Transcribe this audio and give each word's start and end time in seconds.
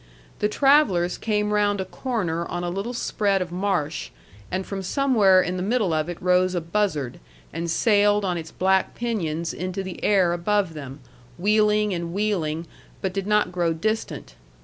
The 0.39 0.49
travellers 0.49 1.19
came 1.19 1.53
round 1.53 1.79
a 1.79 1.85
corner 1.85 2.43
on 2.47 2.63
a 2.63 2.71
little 2.71 2.95
spread 2.95 3.39
of 3.39 3.51
marsh, 3.51 4.09
and 4.49 4.65
from 4.65 4.81
somewhere 4.81 5.43
in 5.43 5.57
the 5.57 5.61
middle 5.61 5.93
of 5.93 6.09
it 6.09 6.19
rose 6.19 6.55
a 6.55 6.59
buzzard 6.61 7.19
and 7.53 7.69
sailed 7.69 8.25
on 8.25 8.35
its 8.35 8.49
black 8.51 8.95
pinions 8.95 9.53
into 9.53 9.83
the 9.83 10.03
air 10.03 10.33
above 10.33 10.73
them, 10.73 11.01
wheeling 11.37 11.93
and 11.93 12.13
wheeling, 12.13 12.65
but 12.99 13.13
did 13.13 13.27
not 13.27 13.51
grow 13.51 13.73
distant. 13.73 14.33